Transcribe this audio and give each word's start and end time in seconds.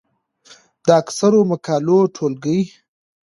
د 0.85 0.87
اکثرو 1.01 1.39
مقالو 1.51 1.99
ټولګې، 2.15 2.59